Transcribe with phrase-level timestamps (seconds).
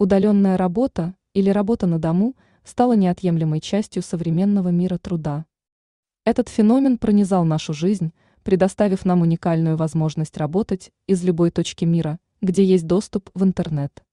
[0.00, 5.44] Удаленная работа или работа на дому стала неотъемлемой частью современного мира труда.
[6.24, 8.12] Этот феномен пронизал нашу жизнь,
[8.44, 14.04] предоставив нам уникальную возможность работать из любой точки мира, где есть доступ в интернет.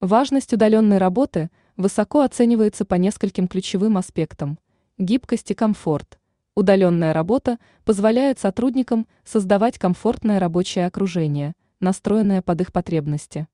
[0.00, 4.60] Важность удаленной работы высоко оценивается по нескольким ключевым аспектам–
[4.98, 6.20] гибкость и комфорт.
[6.54, 13.48] Удаленная работа позволяет сотрудникам создавать комфортное рабочее окружение, настроенное под их потребности.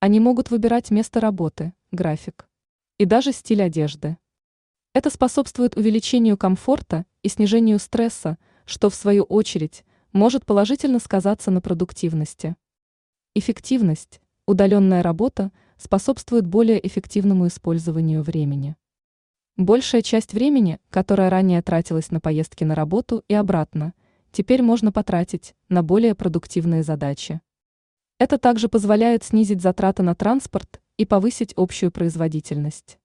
[0.00, 2.48] Они могут выбирать место работы, график
[2.98, 4.18] и даже стиль одежды.
[4.92, 11.60] Это способствует увеличению комфорта и снижению стресса, что в свою очередь может положительно сказаться на
[11.60, 12.56] продуктивности.
[13.34, 14.20] Эффективность.
[14.46, 18.76] Удаленная работа способствует более эффективному использованию времени.
[19.56, 23.94] Большая часть времени, которая ранее тратилась на поездки на работу и обратно,
[24.30, 27.40] теперь можно потратить на более продуктивные задачи.
[28.18, 32.98] Это также позволяет снизить затраты на транспорт и повысить общую производительность.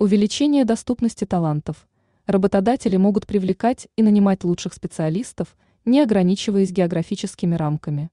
[0.00, 1.88] Увеличение доступности талантов.
[2.26, 8.10] Работодатели могут привлекать и нанимать лучших специалистов, не ограничиваясь географическими рамками.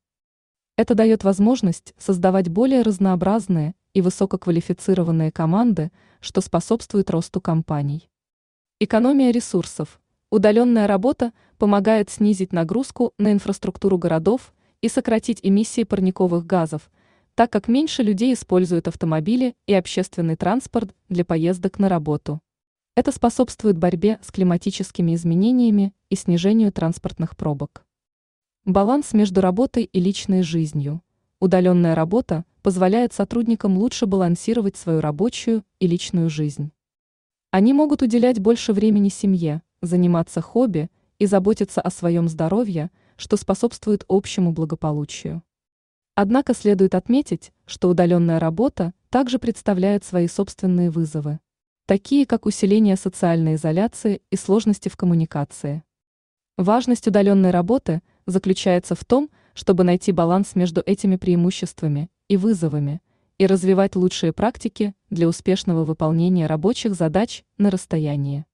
[0.78, 8.10] Это дает возможность создавать более разнообразные и высококвалифицированные команды, что способствует росту компаний.
[8.80, 10.00] Экономия ресурсов.
[10.30, 14.54] Удаленная работа помогает снизить нагрузку на инфраструктуру городов
[14.86, 16.92] и сократить эмиссии парниковых газов,
[17.34, 22.40] так как меньше людей используют автомобили и общественный транспорт для поездок на работу.
[22.96, 27.84] Это способствует борьбе с климатическими изменениями и снижению транспортных пробок.
[28.64, 31.02] Баланс между работой и личной жизнью.
[31.40, 36.72] Удаленная работа позволяет сотрудникам лучше балансировать свою рабочую и личную жизнь.
[37.50, 44.06] Они могут уделять больше времени семье, заниматься хобби и заботиться о своем здоровье– что способствует
[44.08, 45.44] общему благополучию.
[46.16, 51.40] Однако следует отметить, что удаленная работа также представляет свои собственные вызовы,
[51.86, 55.84] такие как усиление социальной изоляции и сложности в коммуникации.
[56.58, 63.02] Важность удаленной работы заключается в том, чтобы найти баланс между этими преимуществами и вызовами
[63.38, 68.46] и развивать лучшие практики для успешного выполнения рабочих задач на расстоянии.